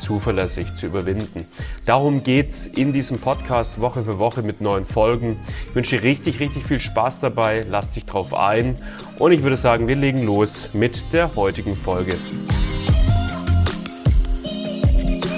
zuverlässig 0.00 0.74
zu 0.76 0.86
überwinden. 0.86 1.46
Darum 1.86 2.22
geht's 2.22 2.66
in 2.66 2.92
diesem 2.92 3.18
Podcast 3.18 3.80
Woche 3.80 4.02
für 4.02 4.18
Woche 4.18 4.42
mit 4.42 4.60
neuen 4.60 4.86
Folgen. 4.86 5.36
Ich 5.68 5.74
wünsche 5.74 5.98
dir 5.98 6.02
richtig, 6.02 6.40
richtig 6.40 6.64
viel 6.64 6.80
Spaß 6.80 7.20
dabei. 7.20 7.62
Lass 7.68 7.92
dich 7.92 8.04
drauf 8.04 8.34
ein. 8.34 8.76
Und 9.18 9.32
ich 9.32 9.42
würde 9.42 9.56
sagen, 9.56 9.88
wir 9.88 9.96
legen 9.96 10.24
los 10.24 10.70
mit 10.72 11.12
der 11.12 11.34
heutigen 11.36 11.74
Folge. 11.74 12.16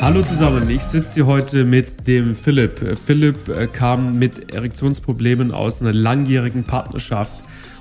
Hallo 0.03 0.23
zusammen, 0.23 0.71
ich 0.71 0.83
sitze 0.83 1.15
hier 1.15 1.27
heute 1.27 1.65
mit 1.65 2.07
dem 2.09 2.35
Philipp. 2.35 2.97
Philipp 2.97 3.49
äh, 3.51 3.67
kam 3.67 4.19
mit 4.19 4.55
Erektionsproblemen 4.55 5.53
aus 5.53 5.83
einer 5.83 5.93
langjährigen 5.93 6.65
Partnerschaft 6.65 7.37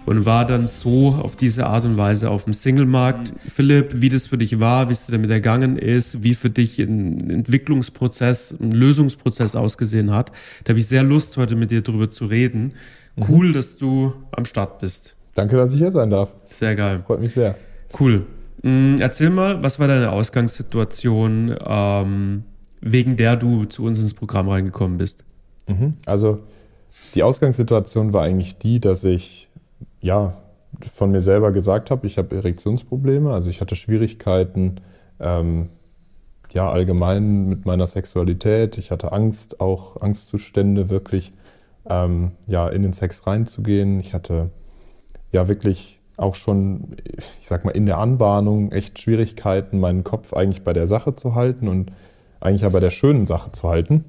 und 0.09 0.25
war 0.25 0.43
dann 0.43 0.65
so 0.65 1.09
auf 1.09 1.35
diese 1.35 1.67
Art 1.67 1.85
und 1.85 1.95
Weise 1.95 2.31
auf 2.31 2.45
dem 2.45 2.53
Singlemarkt. 2.53 3.31
Mhm. 3.31 3.49
Philipp, 3.51 4.01
wie 4.01 4.09
das 4.09 4.25
für 4.25 4.39
dich 4.39 4.59
war, 4.59 4.89
wie 4.89 4.93
es 4.93 5.05
dir 5.05 5.11
damit 5.11 5.29
ergangen 5.29 5.77
ist, 5.77 6.23
wie 6.23 6.33
für 6.33 6.49
dich 6.49 6.79
ein 6.79 7.29
Entwicklungsprozess, 7.29 8.55
ein 8.59 8.71
Lösungsprozess 8.71 9.55
ausgesehen 9.55 10.11
hat. 10.11 10.31
Da 10.63 10.71
habe 10.71 10.79
ich 10.79 10.87
sehr 10.87 11.03
Lust, 11.03 11.37
heute 11.37 11.55
mit 11.55 11.69
dir 11.69 11.83
drüber 11.83 12.09
zu 12.09 12.25
reden. 12.25 12.73
Mhm. 13.17 13.25
Cool, 13.29 13.49
mhm. 13.49 13.53
dass 13.53 13.77
du 13.77 14.13
am 14.31 14.45
Start 14.45 14.79
bist. 14.79 15.15
Danke, 15.35 15.57
dass 15.57 15.73
ich 15.73 15.79
hier 15.79 15.91
sein 15.91 16.09
darf. 16.09 16.33
Sehr 16.49 16.75
geil. 16.75 17.03
Freut 17.05 17.19
mich 17.19 17.33
sehr. 17.33 17.53
Cool. 17.99 18.25
Mm, 18.63 18.95
erzähl 18.99 19.29
mal, 19.29 19.61
was 19.61 19.77
war 19.77 19.87
deine 19.87 20.11
Ausgangssituation, 20.11 21.55
ähm, 21.63 22.45
wegen 22.81 23.15
der 23.15 23.35
du 23.35 23.65
zu 23.65 23.83
uns 23.83 24.01
ins 24.01 24.15
Programm 24.15 24.49
reingekommen 24.49 24.97
bist? 24.97 25.23
Mhm. 25.67 25.93
Also 26.07 26.39
die 27.13 27.21
Ausgangssituation 27.21 28.11
war 28.11 28.23
eigentlich 28.23 28.57
die, 28.57 28.79
dass 28.79 29.03
ich 29.03 29.48
ja, 30.01 30.37
von 30.93 31.11
mir 31.11 31.21
selber 31.21 31.51
gesagt 31.51 31.91
habe, 31.91 32.07
ich 32.07 32.17
habe 32.17 32.35
Erektionsprobleme, 32.35 33.33
also 33.33 33.49
ich 33.49 33.61
hatte 33.61 33.75
Schwierigkeiten, 33.75 34.81
ähm, 35.19 35.69
ja, 36.51 36.69
allgemein 36.69 37.47
mit 37.47 37.65
meiner 37.65 37.87
Sexualität. 37.87 38.77
Ich 38.77 38.91
hatte 38.91 39.11
Angst, 39.11 39.59
auch 39.61 40.01
Angstzustände, 40.01 40.89
wirklich 40.89 41.33
ähm, 41.87 42.31
ja, 42.47 42.67
in 42.69 42.81
den 42.81 42.93
Sex 42.93 43.25
reinzugehen. 43.27 43.99
Ich 43.99 44.13
hatte 44.13 44.49
ja 45.31 45.47
wirklich 45.47 45.99
auch 46.17 46.35
schon, 46.35 46.95
ich 47.39 47.47
sag 47.47 47.65
mal, 47.65 47.71
in 47.71 47.85
der 47.85 47.97
Anbahnung 47.97 48.71
echt 48.71 48.99
Schwierigkeiten, 48.99 49.79
meinen 49.79 50.03
Kopf 50.03 50.33
eigentlich 50.33 50.63
bei 50.63 50.73
der 50.73 50.87
Sache 50.87 51.15
zu 51.15 51.35
halten 51.35 51.67
und 51.67 51.91
eigentlich 52.41 52.65
aber 52.65 52.79
der 52.79 52.89
schönen 52.89 53.25
Sache 53.25 53.51
zu 53.51 53.69
halten. 53.69 54.05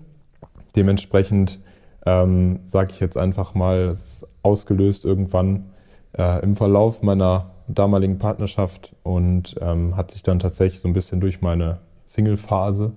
Dementsprechend 0.74 1.61
ähm, 2.06 2.61
sage 2.64 2.91
ich 2.92 3.00
jetzt 3.00 3.16
einfach 3.16 3.55
mal, 3.55 3.88
es 3.88 4.22
ist 4.22 4.27
ausgelöst 4.42 5.05
irgendwann 5.05 5.70
äh, 6.16 6.42
im 6.42 6.56
Verlauf 6.56 7.03
meiner 7.03 7.50
damaligen 7.69 8.19
Partnerschaft 8.19 8.94
und 9.03 9.55
ähm, 9.61 9.97
hat 9.97 10.11
sich 10.11 10.22
dann 10.22 10.39
tatsächlich 10.39 10.80
so 10.80 10.89
ein 10.89 10.94
bisschen 10.94 11.20
durch 11.20 11.41
meine 11.41 11.78
Single-Phase 12.06 12.92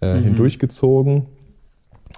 äh, 0.00 0.14
mhm. 0.14 0.24
hindurchgezogen. 0.24 1.26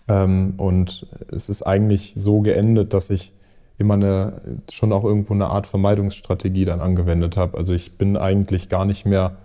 Ähm, 0.08 0.54
und 0.56 1.06
es 1.30 1.48
ist 1.48 1.62
eigentlich 1.62 2.12
so 2.16 2.40
geendet, 2.40 2.92
dass 2.92 3.10
ich 3.10 3.32
immer 3.78 3.94
eine, 3.94 4.40
schon 4.70 4.92
auch 4.92 5.04
irgendwo 5.04 5.34
eine 5.34 5.46
Art 5.46 5.66
Vermeidungsstrategie 5.66 6.64
dann 6.64 6.80
angewendet 6.80 7.36
habe. 7.36 7.56
Also 7.56 7.74
ich 7.74 7.96
bin 7.98 8.16
eigentlich 8.16 8.68
gar 8.68 8.84
nicht 8.84 9.04
mehr, 9.04 9.36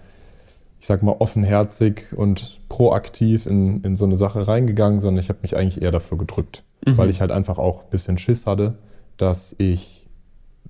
ich 0.80 0.86
sag 0.86 1.02
mal, 1.02 1.16
offenherzig 1.20 2.14
und 2.16 2.60
proaktiv 2.70 3.46
in, 3.46 3.82
in 3.82 3.96
so 3.96 4.06
eine 4.06 4.18
Sache 4.18 4.48
reingegangen, 4.48 5.02
sondern 5.02 5.24
ich 5.24 5.30
habe 5.30 5.40
mich 5.42 5.56
eigentlich 5.56 5.82
eher 5.82 5.92
dafür 5.92 6.18
gedrückt, 6.18 6.64
mhm. 6.86 6.98
weil 6.98 7.10
ich 7.10 7.22
halt 7.22 7.32
einfach 7.32 7.58
auch 7.58 7.84
ein 7.84 7.90
bisschen 7.90 8.18
Schiss 8.18 8.46
hatte, 8.46 8.78
dass 9.18 9.56
ich 9.58 9.99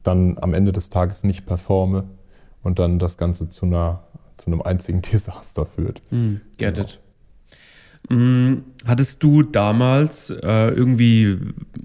dann 0.03 0.37
am 0.39 0.53
Ende 0.53 0.71
des 0.71 0.89
Tages 0.89 1.23
nicht 1.23 1.45
performe 1.45 2.05
und 2.63 2.79
dann 2.79 2.99
das 2.99 3.17
Ganze 3.17 3.49
zu, 3.49 3.65
einer, 3.65 4.03
zu 4.37 4.47
einem 4.47 4.61
einzigen 4.61 5.01
Desaster 5.13 5.65
führt. 5.65 6.01
Mm, 6.11 6.35
get 6.57 6.75
genau. 6.75 6.81
it. 6.81 6.99
Mm, 8.07 8.63
hattest 8.85 9.21
du 9.21 9.43
damals 9.43 10.29
äh, 10.29 10.69
irgendwie 10.69 11.37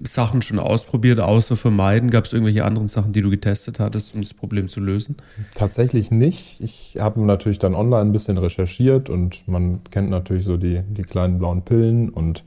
Sachen 0.03 0.41
schon 0.41 0.59
ausprobiert, 0.59 1.19
außer 1.19 1.55
vermeiden? 1.55 2.09
Gab 2.09 2.25
es 2.25 2.33
irgendwelche 2.33 2.63
anderen 2.63 2.87
Sachen, 2.87 3.11
die 3.11 3.21
du 3.21 3.29
getestet 3.29 3.79
hattest, 3.79 4.15
um 4.15 4.21
das 4.21 4.33
Problem 4.33 4.67
zu 4.67 4.79
lösen? 4.79 5.17
Tatsächlich 5.53 6.11
nicht. 6.11 6.61
Ich 6.61 6.97
habe 6.99 7.21
natürlich 7.21 7.59
dann 7.59 7.75
online 7.75 8.03
ein 8.03 8.11
bisschen 8.11 8.37
recherchiert 8.37 9.09
und 9.09 9.47
man 9.47 9.83
kennt 9.91 10.09
natürlich 10.09 10.45
so 10.45 10.57
die, 10.57 10.81
die 10.89 11.03
kleinen 11.03 11.37
blauen 11.37 11.63
Pillen 11.63 12.09
und 12.09 12.43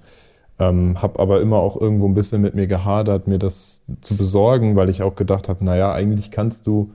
ähm, 0.58 1.00
habe 1.00 1.20
aber 1.20 1.40
immer 1.40 1.56
auch 1.56 1.80
irgendwo 1.80 2.06
ein 2.06 2.14
bisschen 2.14 2.42
mit 2.42 2.54
mir 2.54 2.66
gehadert, 2.66 3.28
mir 3.28 3.38
das 3.38 3.82
zu 4.00 4.16
besorgen, 4.16 4.76
weil 4.76 4.88
ich 4.88 5.02
auch 5.02 5.14
gedacht 5.14 5.48
habe, 5.48 5.64
naja, 5.64 5.92
eigentlich 5.92 6.30
kannst 6.30 6.66
du 6.66 6.90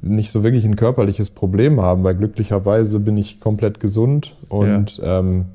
nicht 0.00 0.32
so 0.32 0.42
wirklich 0.42 0.64
ein 0.64 0.76
körperliches 0.76 1.30
Problem 1.30 1.80
haben, 1.80 2.02
weil 2.02 2.14
glücklicherweise 2.14 2.98
bin 2.98 3.16
ich 3.16 3.40
komplett 3.40 3.78
gesund 3.78 4.36
und 4.48 4.96
ja, 4.96 5.20
ähm, 5.20 5.46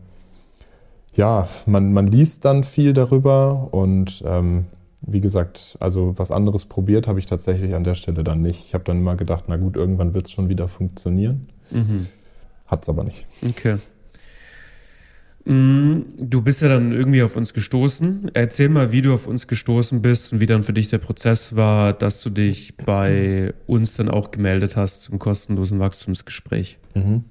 ja 1.15 1.47
man, 1.65 1.91
man 1.91 2.07
liest 2.07 2.45
dann 2.45 2.63
viel 2.63 2.93
darüber 2.93 3.69
und 3.71 4.23
ähm, 4.25 4.65
wie 5.01 5.21
gesagt, 5.21 5.77
also 5.79 6.17
was 6.17 6.31
anderes 6.31 6.65
probiert 6.65 7.07
habe 7.07 7.19
ich 7.19 7.25
tatsächlich 7.25 7.75
an 7.75 7.83
der 7.83 7.93
Stelle 7.95 8.23
dann 8.23 8.41
nicht. 8.41 8.65
Ich 8.65 8.73
habe 8.73 8.83
dann 8.83 8.97
immer 8.97 9.15
gedacht, 9.15 9.45
na 9.47 9.57
gut, 9.57 9.75
irgendwann 9.75 10.13
wird 10.13 10.27
es 10.27 10.31
schon 10.31 10.49
wieder 10.49 10.67
funktionieren. 10.67 11.49
Mhm. 11.71 12.07
Hat 12.67 12.83
es 12.83 12.89
aber 12.89 13.03
nicht. 13.03 13.25
Okay. 13.47 13.77
Mm, 15.47 16.01
du 16.17 16.41
bist 16.41 16.61
ja 16.61 16.67
dann 16.67 16.91
irgendwie 16.91 17.23
auf 17.23 17.37
uns 17.37 17.53
gestoßen. 17.53 18.31
Erzähl 18.33 18.67
mal, 18.67 18.91
wie 18.91 19.01
du 19.01 19.13
auf 19.13 19.27
uns 19.27 19.47
gestoßen 19.47 20.01
bist 20.01 20.33
und 20.33 20.41
wie 20.41 20.45
dann 20.45 20.61
für 20.61 20.73
dich 20.73 20.89
der 20.89 20.97
Prozess 20.97 21.55
war, 21.55 21.93
dass 21.93 22.21
du 22.21 22.29
dich 22.29 22.75
bei 22.75 23.53
uns 23.65 23.95
dann 23.95 24.09
auch 24.09 24.31
gemeldet 24.31 24.75
hast 24.75 25.03
zum 25.03 25.19
kostenlosen 25.19 25.79
Wachstumsgespräch. 25.79 26.79
Mhm. 26.95 27.23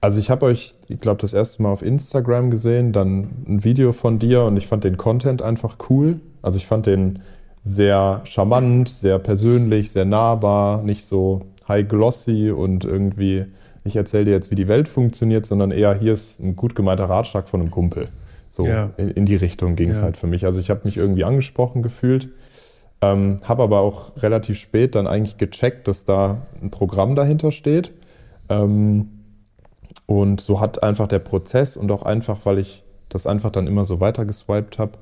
Also 0.00 0.18
ich 0.18 0.30
habe 0.30 0.46
euch, 0.46 0.74
ich 0.88 0.98
glaube, 0.98 1.20
das 1.20 1.32
erste 1.32 1.62
Mal 1.62 1.68
auf 1.68 1.82
Instagram 1.82 2.50
gesehen, 2.50 2.92
dann 2.92 3.28
ein 3.46 3.62
Video 3.62 3.92
von 3.92 4.18
dir 4.18 4.42
und 4.42 4.56
ich 4.56 4.66
fand 4.66 4.82
den 4.82 4.96
Content 4.96 5.40
einfach 5.40 5.76
cool. 5.88 6.20
Also 6.42 6.58
ich 6.58 6.66
fand 6.66 6.86
den 6.86 7.20
sehr 7.62 8.20
charmant, 8.24 8.88
sehr 8.88 9.20
persönlich, 9.20 9.92
sehr 9.92 10.04
nahbar, 10.04 10.82
nicht 10.82 11.04
so 11.04 11.42
high 11.68 11.86
glossy 11.86 12.50
und 12.50 12.84
irgendwie 12.84 13.46
ich 13.84 13.96
erzähle 13.96 14.26
dir 14.26 14.30
jetzt, 14.32 14.50
wie 14.50 14.54
die 14.54 14.68
Welt 14.68 14.88
funktioniert, 14.88 15.46
sondern 15.46 15.70
eher 15.70 15.94
hier 15.94 16.12
ist 16.12 16.40
ein 16.40 16.56
gut 16.56 16.74
gemeinter 16.74 17.04
Ratschlag 17.04 17.48
von 17.48 17.60
einem 17.60 17.70
Kumpel. 17.70 18.08
So 18.48 18.66
ja. 18.66 18.90
in, 18.96 19.10
in, 19.10 19.26
die 19.26 19.36
Richtung 19.36 19.76
ging 19.76 19.90
es 19.90 19.98
ja. 19.98 20.04
halt 20.04 20.16
für 20.16 20.26
mich. 20.26 20.46
Also 20.46 20.60
ich 20.60 20.70
habe 20.70 20.82
mich 20.84 20.96
irgendwie 20.96 21.24
angesprochen 21.24 21.82
gefühlt, 21.82 22.30
ähm, 23.02 23.38
habe 23.42 23.62
aber 23.62 23.80
auch 23.80 24.12
relativ 24.22 24.58
spät 24.58 24.94
dann 24.94 25.06
eigentlich 25.06 25.36
gecheckt, 25.36 25.88
dass 25.88 26.04
da 26.04 26.46
ein 26.62 26.70
Programm 26.70 27.14
dahinter 27.14 27.50
steht. 27.50 27.92
Ähm, 28.48 29.08
und 30.06 30.40
so 30.40 30.60
hat 30.60 30.82
einfach 30.82 31.08
der 31.08 31.18
Prozess 31.18 31.76
und 31.76 31.90
auch 31.90 32.02
einfach, 32.02 32.40
weil 32.44 32.58
ich 32.58 32.84
das 33.08 33.26
einfach 33.26 33.50
dann 33.50 33.66
immer 33.66 33.84
so 33.84 34.00
weitergeswiped 34.00 34.78
habe, 34.78 34.92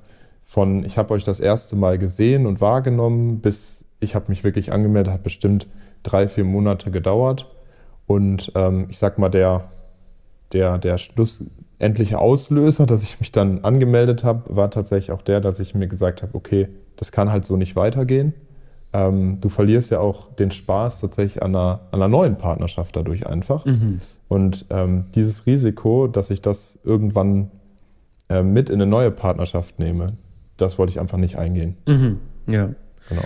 von 0.42 0.84
ich 0.84 0.98
habe 0.98 1.15
euch 1.15 1.25
das 1.25 1.41
erste 1.41 1.76
Mal 1.76 1.98
gesehen 1.98 2.47
und 2.47 2.60
wahrgenommen, 2.60 3.41
bis 3.41 3.84
ich 4.00 4.15
habe 4.15 4.26
mich 4.28 4.44
wirklich 4.44 4.72
angemeldet, 4.72 5.12
hat 5.12 5.22
bestimmt 5.22 5.69
drei, 6.03 6.26
vier 6.26 6.44
Monate 6.44 6.91
gedauert. 6.91 7.51
Und 8.12 8.52
ähm, 8.54 8.88
ich 8.90 8.98
sag 8.98 9.18
mal, 9.18 9.30
der, 9.30 9.70
der, 10.52 10.76
der 10.76 10.98
schlussendliche 10.98 12.18
Auslöser, 12.18 12.84
dass 12.84 13.02
ich 13.02 13.18
mich 13.20 13.32
dann 13.32 13.64
angemeldet 13.64 14.22
habe, 14.22 14.54
war 14.54 14.70
tatsächlich 14.70 15.12
auch 15.12 15.22
der, 15.22 15.41
dass 15.41 15.60
ich 15.60 15.74
mir 15.74 15.88
gesagt 15.88 16.20
habe, 16.20 16.34
okay, 16.34 16.68
das 16.97 17.10
kann 17.10 17.32
halt 17.32 17.47
so 17.47 17.56
nicht 17.56 17.74
weitergehen. 17.74 18.34
Ähm, 18.92 19.38
du 19.41 19.48
verlierst 19.48 19.91
ja 19.91 20.00
auch 20.00 20.30
den 20.34 20.50
Spaß 20.50 21.00
tatsächlich 21.00 21.42
an 21.42 21.56
einer, 21.56 21.80
an 21.91 22.03
einer 22.03 22.09
neuen 22.09 22.36
Partnerschaft 22.36 22.94
dadurch 22.94 23.26
einfach. 23.26 23.64
Mhm. 23.64 24.03
Und 24.28 24.66
ähm, 24.68 25.06
dieses 25.15 25.47
Risiko, 25.47 26.06
dass 26.06 26.28
ich 26.28 26.42
das 26.42 26.78
irgendwann 26.84 27.50
äh, 28.28 28.42
mit 28.42 28.68
in 28.68 28.74
eine 28.74 28.86
neue 28.86 29.10
Partnerschaft 29.10 29.78
nehme, 29.78 30.18
das 30.58 30.78
wollte 30.78 30.91
ich 30.91 31.00
einfach 31.00 31.16
nicht 31.16 31.38
eingehen. 31.38 31.76
Mhm. 31.86 32.18
Ja. 32.47 32.74
Genau. 33.08 33.22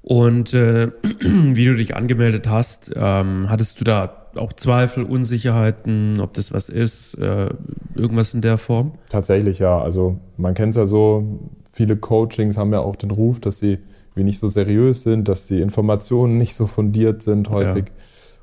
Und 0.00 0.54
äh, 0.54 0.88
wie 1.20 1.66
du 1.66 1.76
dich 1.76 1.94
angemeldet 1.94 2.48
hast, 2.48 2.90
ähm, 2.96 3.50
hattest 3.50 3.78
du 3.78 3.84
da 3.84 4.21
auch 4.36 4.52
Zweifel, 4.52 5.04
Unsicherheiten, 5.04 6.20
ob 6.20 6.34
das 6.34 6.52
was 6.52 6.68
ist, 6.68 7.14
äh, 7.14 7.50
irgendwas 7.94 8.34
in 8.34 8.40
der 8.40 8.58
Form? 8.58 8.92
Tatsächlich 9.08 9.58
ja. 9.58 9.80
Also 9.80 10.18
man 10.36 10.54
kennt 10.54 10.70
es 10.70 10.76
ja 10.76 10.86
so, 10.86 11.40
viele 11.70 11.96
Coachings 11.96 12.56
haben 12.56 12.72
ja 12.72 12.80
auch 12.80 12.96
den 12.96 13.10
Ruf, 13.10 13.40
dass 13.40 13.58
sie 13.58 13.78
wie 14.14 14.24
nicht 14.24 14.38
so 14.38 14.48
seriös 14.48 15.02
sind, 15.02 15.28
dass 15.28 15.46
die 15.46 15.60
Informationen 15.60 16.36
nicht 16.36 16.54
so 16.54 16.66
fundiert 16.66 17.22
sind 17.22 17.48
häufig. 17.50 17.86
Ja. 17.88 17.94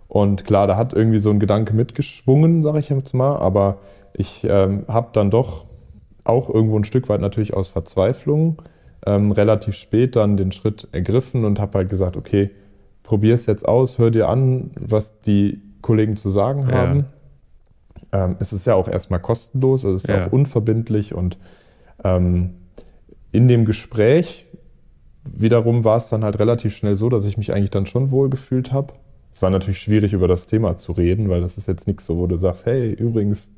Und 0.08 0.44
klar, 0.44 0.66
da 0.66 0.76
hat 0.76 0.94
irgendwie 0.94 1.20
so 1.20 1.30
ein 1.30 1.40
Gedanke 1.40 1.76
mitgeschwungen, 1.76 2.64
sage 2.64 2.80
ich 2.80 2.90
jetzt 2.90 3.14
mal, 3.14 3.38
aber 3.38 3.78
ich 4.14 4.44
ähm, 4.50 4.86
habe 4.88 5.10
dann 5.14 5.30
doch 5.30 5.66
auch 6.24 6.50
irgendwo 6.50 6.78
ein 6.78 6.84
Stück 6.84 7.10
weit 7.10 7.22
natürlich 7.22 7.54
aus 7.54 7.70
Verzweiflung 7.70 8.62
ähm, 9.06 9.32
relativ 9.32 9.76
spät 9.76 10.16
dann 10.16 10.38
den 10.38 10.52
Schritt 10.52 10.88
ergriffen 10.92 11.46
und 11.46 11.60
habe 11.60 11.80
halt 11.80 11.90
gesagt, 11.90 12.18
okay, 12.18 12.52
probier 13.04 13.34
es 13.34 13.46
jetzt 13.46 13.68
aus, 13.68 13.98
hör 13.98 14.12
dir 14.12 14.28
an, 14.30 14.72
was 14.80 15.22
die 15.22 15.62
Kollegen 15.82 16.16
zu 16.16 16.30
sagen 16.30 16.68
Ja. 16.70 16.76
haben. 16.76 17.06
Ähm, 18.12 18.36
es 18.40 18.54
ist 18.54 18.66
ja 18.66 18.76
auch 18.76 18.88
erstmal 18.88 19.20
kostenlos, 19.20 19.84
es 19.84 20.04
ist 20.04 20.08
ja. 20.08 20.18
Ja. 20.20 20.28
auch 20.28 20.32
unverbindlich 20.32 21.14
und 21.14 21.38
ähm, 22.04 22.52
in 23.32 23.48
dem 23.48 23.66
Gespräch 23.66 24.48
wiederum 25.24 25.84
war 25.84 25.98
es 25.98 26.10
dann 26.10 26.24
halt 26.24 26.40
relativ 26.40 26.76
schnell 26.76 26.96
so, 26.96 27.10
dass 27.10 27.26
ich 27.26 27.38
mich 27.38 27.54
eigentlich 27.54 27.70
dann 27.70 27.86
schon 27.86 28.10
wohl 28.12 28.30
gefühlt 28.30 28.72
habe. 28.72 28.94
Es 29.32 29.42
war 29.44 29.52
natürlich 29.52 29.80
schwierig, 29.80 30.14
über 30.14 30.28
das 30.28 30.48
Thema 30.48 30.76
zu 30.78 30.92
reden, 30.94 31.30
weil 31.30 31.42
das 31.42 31.58
ist 31.58 31.68
jetzt 31.68 31.86
nichts 31.86 32.06
so, 32.06 32.18
wo 32.18 32.26
du 32.26 32.38
sagst, 32.38 32.66
hey, 32.66 32.90
übrigens, 32.92 33.50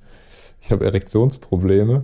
ich 0.61 0.71
habe 0.71 0.85
Erektionsprobleme. 0.85 2.03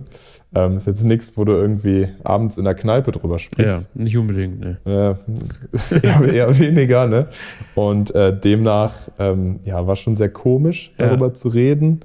Ähm, 0.54 0.76
ist 0.78 0.86
jetzt 0.86 1.04
nichts, 1.04 1.32
wo 1.36 1.44
du 1.44 1.52
irgendwie 1.52 2.08
abends 2.24 2.56
in 2.58 2.64
der 2.64 2.74
Kneipe 2.74 3.12
drüber 3.12 3.34
Ja, 3.34 3.38
sprichst. 3.38 3.94
nicht 3.94 4.16
unbedingt, 4.16 4.60
ne. 4.60 4.78
Äh, 4.84 6.06
eher, 6.06 6.32
eher 6.32 6.58
weniger, 6.58 7.06
ne? 7.06 7.28
Und 7.74 8.14
äh, 8.14 8.38
demnach 8.38 8.94
ähm, 9.18 9.60
ja, 9.64 9.86
war 9.86 9.94
schon 9.96 10.16
sehr 10.16 10.30
komisch, 10.30 10.92
Ja. 10.98 11.06
darüber 11.08 11.34
zu 11.34 11.48
reden, 11.48 12.00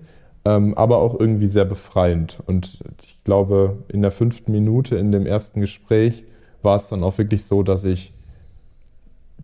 ähm, 0.46 0.74
aber 0.78 0.98
auch 0.98 1.18
irgendwie 1.20 1.48
sehr 1.48 1.64
befreiend. 1.66 2.38
Und 2.46 2.80
ich 3.02 3.24
glaube, 3.24 3.78
in 3.88 4.02
der 4.02 4.12
fünften 4.12 4.52
Minute 4.52 4.98
in 4.98 5.12
dem 5.14 5.26
ersten 5.26 5.62
Gespräch 5.62 6.26
war 6.62 6.76
es 6.76 6.90
dann 6.90 7.04
auch 7.04 7.18
wirklich 7.18 7.46
so, 7.46 7.64
dass 7.64 7.86
ich 7.86 8.14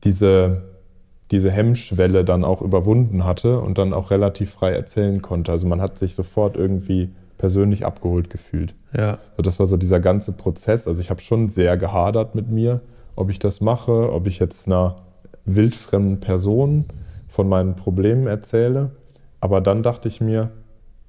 diese, 0.04 0.64
diese 1.32 1.52
Hemmschwelle 1.52 2.26
dann 2.26 2.44
auch 2.44 2.62
überwunden 2.62 3.24
hatte 3.24 3.60
und 3.60 3.78
dann 3.78 3.94
auch 3.94 4.12
relativ 4.12 4.52
frei 4.52 4.72
erzählen 4.72 5.22
konnte. 5.22 5.52
Also 5.52 5.68
man 5.68 5.82
hat 5.82 5.98
sich 5.98 6.16
sofort 6.16 6.58
irgendwie 6.58 7.10
persönlich 7.38 7.86
abgeholt 7.86 8.30
gefühlt. 8.30 8.76
Ja, 8.94 9.18
So, 9.38 9.44
das 9.44 9.60
war 9.60 9.66
so 9.66 9.78
dieser 9.78 10.00
ganze 10.00 10.34
Prozess. 10.34 10.88
Also 10.88 11.02
ich 11.02 11.10
habe 11.10 11.22
schon 11.22 11.50
sehr 11.50 11.78
gehadert 11.78 12.36
mit 12.36 12.50
mir, 12.50 12.82
ob 13.16 13.30
ich 13.30 13.40
das 13.40 13.62
mache, 13.62 14.12
ob 14.12 14.28
ich 14.28 14.40
jetzt 14.40 14.68
einer 14.68 14.98
wildfremden 15.46 16.20
Person 16.20 16.86
von 17.28 17.48
meinen 17.48 17.76
Problemen 17.76 18.28
erzähle. 18.28 18.92
Aber 19.40 19.62
dann 19.62 19.84
dachte 19.84 20.08
ich 20.08 20.20
mir, 20.20 20.52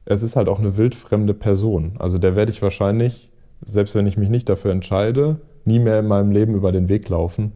es 0.04 0.22
ist 0.22 0.36
halt 0.36 0.48
auch 0.48 0.60
eine 0.60 0.76
wildfremde 0.76 1.34
Person. 1.34 1.94
Also 1.98 2.18
der 2.18 2.36
werde 2.36 2.52
ich 2.52 2.62
wahrscheinlich, 2.62 3.32
selbst 3.64 3.94
wenn 3.94 4.06
ich 4.06 4.16
mich 4.16 4.28
nicht 4.28 4.48
dafür 4.48 4.72
entscheide, 4.72 5.40
nie 5.64 5.78
mehr 5.78 5.98
in 5.98 6.06
meinem 6.06 6.30
Leben 6.30 6.54
über 6.54 6.72
den 6.72 6.88
Weg 6.88 7.08
laufen. 7.08 7.52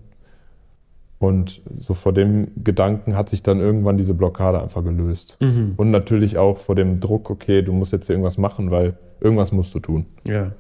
Und 1.24 1.62
so 1.78 1.94
vor 1.94 2.12
dem 2.12 2.48
Gedanken 2.62 3.16
hat 3.16 3.28
sich 3.28 3.42
dann 3.42 3.60
irgendwann 3.60 3.96
diese 3.96 4.14
Blockade 4.14 4.62
einfach 4.62 4.84
gelöst. 4.84 5.38
Mhm. 5.40 5.74
Und 5.76 5.90
natürlich 5.90 6.36
auch 6.38 6.58
vor 6.58 6.74
dem 6.74 7.00
Druck, 7.00 7.30
okay, 7.30 7.62
du 7.62 7.72
musst 7.72 7.92
jetzt 7.92 8.06
hier 8.06 8.14
irgendwas 8.14 8.38
machen, 8.38 8.70
weil 8.70 8.96
irgendwas 9.20 9.52
musst 9.52 9.74
du 9.74 9.80
tun. 9.80 10.06
ja. 10.26 10.52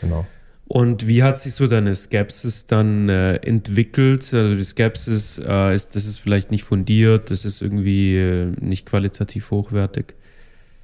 Genau. 0.00 0.24
Und 0.66 1.08
wie 1.08 1.24
hat 1.24 1.36
sich 1.36 1.54
so 1.54 1.66
deine 1.66 1.96
Skepsis 1.96 2.66
dann 2.66 3.08
äh, 3.08 3.34
entwickelt? 3.38 4.32
Also 4.32 4.54
die 4.54 4.62
Skepsis 4.62 5.40
äh, 5.44 5.74
ist, 5.74 5.96
das 5.96 6.06
ist 6.06 6.20
vielleicht 6.20 6.52
nicht 6.52 6.62
fundiert, 6.62 7.32
das 7.32 7.44
ist 7.44 7.60
irgendwie 7.60 8.16
äh, 8.16 8.52
nicht 8.60 8.86
qualitativ 8.86 9.50
hochwertig. 9.50 10.14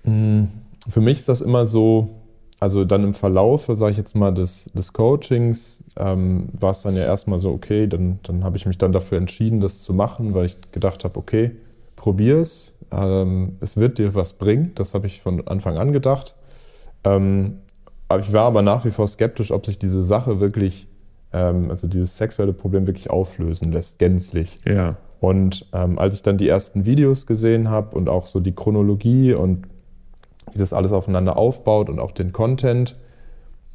Mm, 0.02 0.46
Für 0.88 1.00
mich 1.00 1.18
ist 1.18 1.28
das 1.28 1.40
immer 1.40 1.68
so, 1.68 2.10
also 2.58 2.84
dann 2.84 3.04
im 3.04 3.14
Verlauf, 3.14 3.68
sage 3.70 3.92
ich 3.92 3.98
jetzt 3.98 4.16
mal, 4.16 4.32
des, 4.32 4.64
des 4.72 4.92
Coachings, 4.92 5.84
ähm, 5.98 6.48
war 6.58 6.70
es 6.70 6.82
dann 6.82 6.96
ja 6.96 7.02
erstmal 7.02 7.38
so, 7.38 7.50
okay, 7.50 7.86
dann, 7.86 8.18
dann 8.22 8.44
habe 8.44 8.56
ich 8.56 8.64
mich 8.64 8.78
dann 8.78 8.92
dafür 8.92 9.18
entschieden, 9.18 9.60
das 9.60 9.82
zu 9.82 9.92
machen, 9.92 10.34
weil 10.34 10.46
ich 10.46 10.56
gedacht 10.72 11.04
habe, 11.04 11.18
okay, 11.18 11.52
probier's, 11.96 12.78
ähm, 12.90 13.56
es 13.60 13.76
wird 13.76 13.98
dir 13.98 14.14
was 14.14 14.32
bringen, 14.32 14.72
das 14.74 14.94
habe 14.94 15.06
ich 15.06 15.20
von 15.20 15.46
Anfang 15.46 15.76
an 15.76 15.92
gedacht. 15.92 16.34
Ähm, 17.04 17.58
aber 18.08 18.20
ich 18.20 18.32
war 18.32 18.44
aber 18.44 18.62
nach 18.62 18.84
wie 18.84 18.90
vor 18.90 19.06
skeptisch, 19.06 19.50
ob 19.50 19.66
sich 19.66 19.78
diese 19.78 20.04
Sache 20.04 20.40
wirklich, 20.40 20.88
ähm, 21.32 21.70
also 21.70 21.88
dieses 21.88 22.16
sexuelle 22.16 22.52
Problem 22.52 22.86
wirklich 22.86 23.10
auflösen 23.10 23.72
lässt, 23.72 23.98
gänzlich. 23.98 24.54
Ja, 24.64 24.96
Und 25.20 25.66
ähm, 25.72 25.98
als 25.98 26.16
ich 26.16 26.22
dann 26.22 26.38
die 26.38 26.48
ersten 26.48 26.86
Videos 26.86 27.26
gesehen 27.26 27.68
habe 27.68 27.96
und 27.96 28.08
auch 28.08 28.26
so 28.26 28.40
die 28.40 28.52
Chronologie 28.52 29.34
und 29.34 29.66
wie 30.52 30.58
das 30.58 30.72
alles 30.72 30.92
aufeinander 30.92 31.36
aufbaut 31.36 31.88
und 31.88 31.98
auch 31.98 32.12
den 32.12 32.32
Content, 32.32 32.96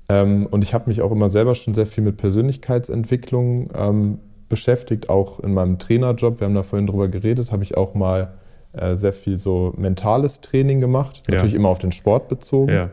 ähm, 0.09 0.47
und 0.47 0.63
ich 0.63 0.73
habe 0.73 0.89
mich 0.89 1.01
auch 1.01 1.11
immer 1.11 1.29
selber 1.29 1.55
schon 1.55 1.73
sehr 1.73 1.85
viel 1.85 2.03
mit 2.03 2.17
Persönlichkeitsentwicklung 2.17 3.69
ähm, 3.75 4.19
beschäftigt, 4.49 5.09
auch 5.09 5.39
in 5.39 5.53
meinem 5.53 5.79
Trainerjob, 5.79 6.39
wir 6.39 6.47
haben 6.47 6.55
da 6.55 6.63
vorhin 6.63 6.87
drüber 6.87 7.07
geredet, 7.07 7.51
habe 7.51 7.63
ich 7.63 7.77
auch 7.77 7.93
mal 7.93 8.33
äh, 8.73 8.95
sehr 8.95 9.13
viel 9.13 9.37
so 9.37 9.73
mentales 9.77 10.41
Training 10.41 10.79
gemacht, 10.81 11.23
Ja. 11.27 11.35
natürlich 11.35 11.53
immer 11.53 11.69
auf 11.69 11.79
den 11.79 11.91
Sport 11.91 12.27
bezogen. 12.27 12.71
ja, 12.73 12.83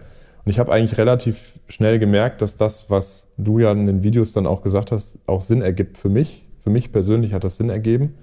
Und 0.45 0.51
ich 0.51 0.59
habe 0.59 0.71
eigentlich 0.73 0.97
relativ 0.99 1.59
schnell 1.69 1.99
gemerkt, 1.99 2.43
dass 2.43 2.57
das, 2.57 2.91
was 2.91 3.27
du 3.37 3.59
ja 3.59 3.73
in 3.73 3.87
den 3.87 4.03
Videos 4.03 4.33
dann 4.33 4.47
auch 4.47 4.63
gesagt 4.63 4.93
hast, 4.93 5.19
auch 5.27 5.41
Sinn 5.43 5.63
ergibt 5.63 5.99
für 5.99 6.09
mich. 6.09 6.47
Für 6.63 6.71
mich 6.71 6.93
persönlich 6.93 7.33
hat 7.33 7.45
das 7.45 7.57
Sinn 7.57 7.71
ergeben. 7.71 8.15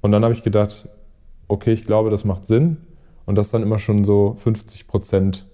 Und 0.00 0.12
dann 0.12 0.22
habe 0.24 0.34
ich 0.34 0.42
gedacht, 0.42 0.88
okay, 1.48 1.72
ich 1.72 1.84
glaube, 1.84 2.10
das 2.10 2.24
macht 2.24 2.46
Sinn. 2.46 2.78
Und 3.30 3.36
das 3.36 3.50
dann 3.50 3.62
immer 3.62 3.78
schon 3.78 4.02
so 4.04 4.34
50 4.38 4.88
Prozent 4.88 5.46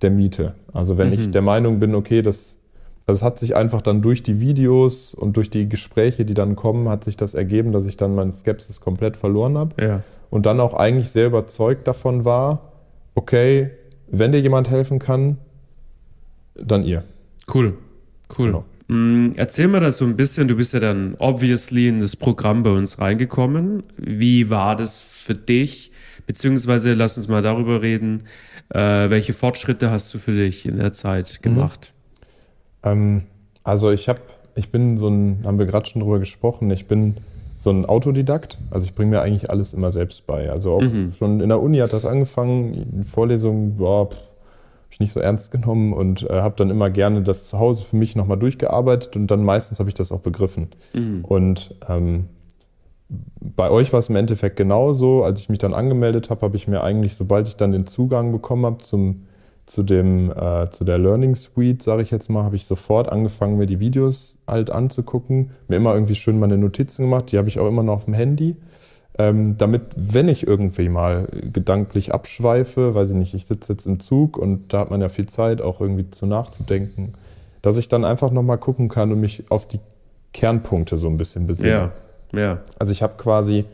der 0.00 0.12
Miete. 0.12 0.54
Also 0.72 0.96
wenn 0.96 1.12
ich 1.12 1.26
Mhm. 1.26 1.32
der 1.32 1.42
Meinung 1.42 1.80
bin, 1.80 1.96
okay, 1.96 2.22
das, 2.22 2.56
das 3.04 3.20
hat 3.20 3.40
sich 3.40 3.56
einfach 3.56 3.82
dann 3.82 4.00
durch 4.00 4.22
die 4.22 4.38
Videos 4.38 5.12
und 5.12 5.36
durch 5.36 5.50
die 5.50 5.68
Gespräche, 5.68 6.24
die 6.24 6.34
dann 6.34 6.54
kommen, 6.54 6.88
hat 6.88 7.02
sich 7.02 7.16
das 7.16 7.34
ergeben, 7.34 7.72
dass 7.72 7.84
ich 7.84 7.96
dann 7.96 8.14
meine 8.14 8.30
Skepsis 8.30 8.80
komplett 8.80 9.16
verloren 9.16 9.58
habe 9.58 9.82
ja, 9.82 10.02
und 10.30 10.46
dann 10.46 10.60
auch 10.60 10.72
eigentlich 10.74 11.10
sehr 11.10 11.26
überzeugt 11.26 11.88
davon 11.88 12.24
war, 12.24 12.70
okay, 13.16 13.72
wenn 14.06 14.30
dir 14.30 14.38
jemand 14.40 14.70
helfen 14.70 15.00
kann, 15.00 15.38
dann 16.54 16.84
ihr. 16.84 17.02
cool, 17.52 17.76
cool. 18.38 18.46
Genau. 18.46 18.64
Mm, 18.86 19.32
Erzähl 19.34 19.66
mir 19.66 19.80
das 19.80 19.96
so 19.98 20.04
ein 20.04 20.14
bisschen. 20.14 20.46
Du 20.46 20.54
bist 20.54 20.72
ja 20.74 20.78
dann 20.78 21.16
obviously 21.18 21.88
in 21.88 21.98
das 21.98 22.14
Programm 22.14 22.62
bei 22.62 22.70
uns 22.70 23.00
reingekommen. 23.00 23.82
Wie 23.96 24.48
war 24.48 24.76
das 24.76 25.00
für 25.00 25.34
dich? 25.34 25.90
Beziehungsweise 26.26 26.94
lass 26.94 27.16
uns 27.16 27.28
mal 27.28 27.42
darüber 27.42 27.82
reden. 27.82 28.24
Äh, 28.70 29.10
welche 29.10 29.32
Fortschritte 29.32 29.90
hast 29.90 30.12
du 30.14 30.18
für 30.18 30.32
dich 30.32 30.66
in 30.66 30.76
der 30.76 30.92
Zeit 30.92 31.42
gemacht? 31.42 31.92
Ähm, 32.82 33.22
also 33.64 33.90
ich 33.90 34.08
habe, 34.08 34.20
ich 34.54 34.70
bin 34.70 34.96
so 34.96 35.08
ein, 35.08 35.42
haben 35.44 35.58
wir 35.58 35.66
gerade 35.66 35.88
schon 35.88 36.02
drüber 36.02 36.18
gesprochen, 36.18 36.70
ich 36.70 36.86
bin 36.86 37.16
so 37.58 37.70
ein 37.70 37.84
Autodidakt. 37.86 38.58
Also 38.70 38.86
ich 38.86 38.94
bringe 38.94 39.10
mir 39.10 39.22
eigentlich 39.22 39.50
alles 39.50 39.72
immer 39.74 39.90
selbst 39.90 40.26
bei. 40.26 40.50
Also 40.50 40.72
auch 40.74 40.82
Mhm. 40.82 41.12
schon 41.14 41.40
in 41.40 41.48
der 41.48 41.60
Uni 41.60 41.78
hat 41.78 41.92
das 41.92 42.04
angefangen, 42.04 42.74
in 42.74 43.04
Vorlesungen, 43.04 43.76
boah, 43.76 44.08
pff, 44.10 44.18
ich 44.90 45.00
nicht 45.00 45.12
so 45.12 45.20
ernst 45.20 45.50
genommen 45.50 45.92
und 45.92 46.22
äh, 46.22 46.40
habe 46.40 46.54
dann 46.56 46.70
immer 46.70 46.90
gerne 46.90 47.22
das 47.22 47.48
zu 47.48 47.58
Hause 47.58 47.84
für 47.84 47.96
mich 47.96 48.14
nochmal 48.16 48.38
durchgearbeitet 48.38 49.16
und 49.16 49.26
dann 49.30 49.44
meistens 49.44 49.78
habe 49.78 49.90
ich 49.90 49.94
das 49.94 50.12
auch 50.12 50.20
begriffen. 50.20 50.68
Mhm. 50.94 51.24
Und 51.24 51.74
ähm, 51.88 52.26
bei 53.08 53.70
euch 53.70 53.92
war 53.92 53.98
es 53.98 54.08
im 54.08 54.16
Endeffekt 54.16 54.56
genauso. 54.56 55.22
Als 55.22 55.40
ich 55.40 55.48
mich 55.48 55.58
dann 55.58 55.74
angemeldet 55.74 56.30
habe, 56.30 56.42
habe 56.42 56.56
ich 56.56 56.66
mir 56.66 56.82
eigentlich, 56.82 57.14
sobald 57.14 57.48
ich 57.48 57.56
dann 57.56 57.72
den 57.72 57.86
Zugang 57.86 58.32
bekommen 58.32 58.66
habe 58.66 58.78
zum, 58.78 59.26
zu, 59.64 59.82
dem, 59.82 60.32
äh, 60.32 60.68
zu 60.70 60.84
der 60.84 60.98
Learning 60.98 61.34
Suite, 61.34 61.82
sage 61.82 62.02
ich 62.02 62.10
jetzt 62.10 62.28
mal, 62.28 62.44
habe 62.44 62.56
ich 62.56 62.66
sofort 62.66 63.10
angefangen, 63.10 63.58
mir 63.58 63.66
die 63.66 63.80
Videos 63.80 64.38
halt 64.46 64.70
anzugucken. 64.70 65.50
Mir 65.68 65.76
immer 65.76 65.94
irgendwie 65.94 66.14
schön 66.16 66.38
meine 66.38 66.58
Notizen 66.58 67.02
gemacht. 67.02 67.30
Die 67.30 67.38
habe 67.38 67.48
ich 67.48 67.60
auch 67.60 67.68
immer 67.68 67.82
noch 67.82 67.94
auf 67.94 68.04
dem 68.06 68.14
Handy. 68.14 68.56
Ähm, 69.18 69.56
damit, 69.56 69.82
wenn 69.96 70.28
ich 70.28 70.46
irgendwie 70.46 70.88
mal 70.88 71.26
gedanklich 71.52 72.12
abschweife, 72.12 72.94
weiß 72.94 73.10
ich 73.10 73.16
nicht, 73.16 73.34
ich 73.34 73.46
sitze 73.46 73.72
jetzt 73.72 73.86
im 73.86 73.98
Zug 73.98 74.36
und 74.36 74.74
da 74.74 74.80
hat 74.80 74.90
man 74.90 75.00
ja 75.00 75.08
viel 75.08 75.26
Zeit, 75.26 75.62
auch 75.62 75.80
irgendwie 75.80 76.10
zu 76.10 76.26
nachzudenken, 76.26 77.14
dass 77.62 77.78
ich 77.78 77.88
dann 77.88 78.04
einfach 78.04 78.30
nochmal 78.30 78.58
gucken 78.58 78.88
kann 78.88 79.10
und 79.12 79.20
mich 79.20 79.50
auf 79.50 79.66
die 79.66 79.80
Kernpunkte 80.34 80.98
so 80.98 81.08
ein 81.08 81.16
bisschen 81.16 81.46
besinne. 81.46 81.70
Ja, 81.70 81.92
ja, 82.32 82.62
Also 82.78 82.92
ich 82.92 83.02
habe 83.02 83.16
quasi 83.16 83.64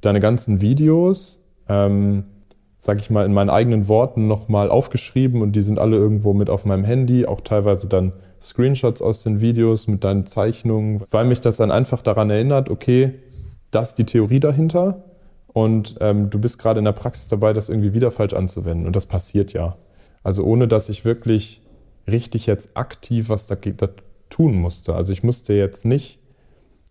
deine 0.00 0.20
ganzen 0.20 0.60
Videos, 0.60 1.42
ähm, 1.68 2.24
sag 2.78 2.98
ich 2.98 3.10
mal, 3.10 3.26
in 3.26 3.32
meinen 3.32 3.50
eigenen 3.50 3.88
Worten 3.88 4.26
nochmal 4.26 4.70
aufgeschrieben 4.70 5.42
und 5.42 5.52
die 5.52 5.62
sind 5.62 5.78
alle 5.78 5.96
irgendwo 5.96 6.32
mit 6.32 6.50
auf 6.50 6.64
meinem 6.64 6.84
Handy, 6.84 7.26
auch 7.26 7.40
teilweise 7.40 7.88
dann 7.88 8.12
Screenshots 8.40 9.02
aus 9.02 9.22
den 9.22 9.40
Videos 9.40 9.88
mit 9.88 10.04
deinen 10.04 10.26
Zeichnungen, 10.26 11.02
weil 11.10 11.24
mich 11.24 11.40
das 11.40 11.56
dann 11.56 11.70
einfach 11.70 12.02
daran 12.02 12.30
erinnert, 12.30 12.70
okay, 12.70 13.14
das 13.70 13.90
ist 13.90 13.98
die 13.98 14.04
Theorie 14.04 14.40
dahinter 14.40 15.04
und 15.48 15.96
ähm, 16.00 16.30
du 16.30 16.38
bist 16.38 16.58
gerade 16.58 16.78
in 16.78 16.84
der 16.84 16.92
Praxis 16.92 17.28
dabei, 17.28 17.52
das 17.52 17.68
irgendwie 17.68 17.94
wieder 17.94 18.10
falsch 18.10 18.34
anzuwenden 18.34 18.86
und 18.86 18.94
das 18.94 19.06
passiert 19.06 19.52
ja. 19.52 19.76
Also 20.22 20.44
ohne 20.44 20.68
dass 20.68 20.88
ich 20.88 21.04
wirklich 21.04 21.62
richtig 22.08 22.46
jetzt 22.46 22.76
aktiv 22.76 23.28
was 23.28 23.46
da, 23.46 23.56
da 23.56 23.88
tun 24.30 24.54
musste. 24.56 24.94
Also 24.94 25.12
ich 25.12 25.22
musste 25.22 25.54
jetzt 25.54 25.84
nicht 25.84 26.20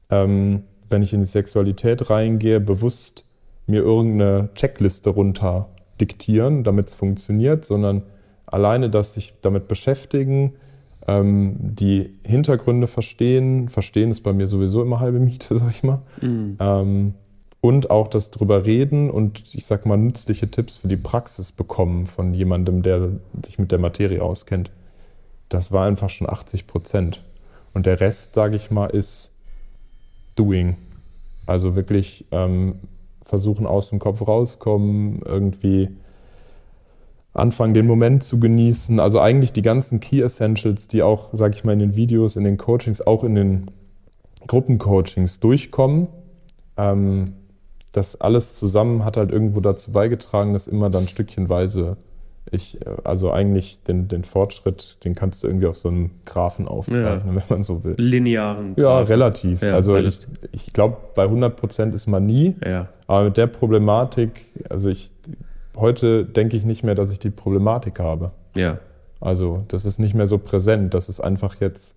ähm, 0.10 0.64
wenn 0.90 1.02
ich 1.02 1.14
in 1.14 1.22
die 1.22 1.26
Sexualität 1.26 2.10
reingehe, 2.10 2.60
bewusst 2.60 3.26
mir 3.68 3.82
irgendeine 3.82 4.50
Checkliste 4.56 5.10
runter 5.10 5.70
diktieren, 6.00 6.64
damit 6.64 6.88
es 6.90 6.96
funktioniert, 6.96 7.66
sondern 7.66 8.04
alleine 8.46 8.90
das 8.90 9.14
sich 9.14 9.34
damit 9.42 9.68
beschäftigen, 9.68 10.54
ähm, 11.08 11.56
die 11.60 12.18
Hintergründe 12.24 12.88
verstehen, 12.88 13.70
verstehen 13.70 14.12
ist 14.12 14.22
bei 14.22 14.34
mir 14.34 14.48
sowieso 14.48 14.82
immer 14.82 15.00
halbe 15.00 15.20
Miete, 15.20 15.56
sag 15.58 15.72
ich 15.72 15.84
mal, 15.84 16.02
Mhm. 16.22 16.58
ähm, 16.60 17.14
und 17.62 17.90
auch 17.90 18.08
das 18.08 18.30
drüber 18.30 18.68
reden 18.68 19.10
und 19.10 19.56
ich 19.56 19.66
sag 19.66 19.88
mal 19.88 19.98
nützliche 19.98 20.52
Tipps 20.52 20.78
für 20.78 20.88
die 20.88 20.98
Praxis 20.98 21.52
bekommen 21.52 22.06
von 22.06 22.36
jemandem, 22.36 22.84
der 22.84 23.10
sich 23.44 23.58
mit 23.58 23.72
der 23.72 23.80
Materie 23.80 24.22
auskennt. 24.22 24.70
Das 25.50 25.72
war 25.72 25.88
einfach 25.88 26.12
schon 26.12 26.30
80 26.30 26.68
Prozent. 26.68 27.24
Und 27.74 27.88
der 27.88 28.02
Rest, 28.02 28.36
sage 28.36 28.56
ich 28.56 28.70
mal, 28.70 28.86
ist 28.86 29.35
Doing. 30.36 30.78
Also 31.46 31.76
wirklich 31.76 32.26
ähm, 32.32 32.76
versuchen 33.24 33.66
aus 33.66 33.90
dem 33.90 34.00
Kopf 34.00 34.28
rauskommen, 34.28 35.22
irgendwie 35.26 35.90
anfangen, 37.34 37.74
den 37.74 37.86
Moment 37.86 38.24
zu 38.24 38.40
genießen. 38.40 39.00
Also 39.00 39.20
eigentlich 39.20 39.54
die 39.54 39.62
ganzen 39.62 40.00
Key 40.00 40.22
Essentials, 40.22 40.88
die 40.88 41.04
auch, 41.04 41.30
sage 41.34 41.56
ich 41.56 41.64
mal, 41.64 41.74
in 41.74 41.80
den 41.80 41.96
Videos, 41.96 42.36
in 42.36 42.44
den 42.44 42.58
Coachings, 42.58 43.02
auch 43.02 43.24
in 43.24 43.36
den 43.36 43.72
Gruppencoachings 44.48 45.40
durchkommen. 45.40 46.08
Ähm, 46.78 47.34
das 47.92 48.20
alles 48.20 48.56
zusammen 48.56 49.06
hat 49.06 49.18
halt 49.18 49.32
irgendwo 49.32 49.60
dazu 49.60 49.92
beigetragen, 49.92 50.54
dass 50.54 50.68
immer 50.68 50.90
dann 50.90 51.08
stückchenweise 51.08 51.98
ich, 52.52 52.82
äh, 52.86 52.90
also 53.04 53.32
eigentlich 53.32 53.82
den, 53.84 54.08
den 54.08 54.24
Fortschritt, 54.24 55.04
den 55.04 55.16
kannst 55.16 55.44
du 55.44 55.48
irgendwie 55.48 55.68
auf 55.68 55.78
so 55.78 55.90
einem 55.90 56.12
Graphen 56.26 56.68
aufzeichnen, 56.68 57.36
ja. 57.36 57.42
wenn 57.50 57.56
man 57.58 57.64
so 57.64 57.84
will. 57.84 57.96
Linearen. 57.98 58.76
Graphen. 58.76 58.84
Ja, 58.84 59.00
relativ. 59.00 59.62
Ja, 59.62 59.76
also 59.76 59.94
relativ. 59.94 60.28
ich, 60.52 60.68
ich 60.68 60.74
glaube, 60.74 60.98
bei 61.16 61.24
100 61.24 61.56
Prozent 61.56 61.96
ist 61.96 62.08
man 62.08 62.26
nie. 62.26 62.56
Ja. 62.66 62.90
Aber 63.08 63.26
mit 63.26 63.38
der 63.38 63.48
Problematik, 63.48 64.46
also 64.70 64.90
ich, 64.90 65.12
heute 65.78 66.26
denke 66.26 66.58
ich 66.58 66.66
nicht 66.66 66.84
mehr, 66.84 66.96
dass 66.96 67.12
ich 67.12 67.20
die 67.20 67.30
Problematik 67.30 68.00
habe. 68.00 68.32
Ja. 68.56 68.80
Also 69.20 69.64
das 69.68 69.86
ist 69.86 70.00
nicht 70.00 70.14
mehr 70.14 70.28
so 70.28 70.38
präsent. 70.38 70.94
Das 70.94 71.10
ist 71.10 71.20
einfach 71.20 71.60
jetzt, 71.60 71.96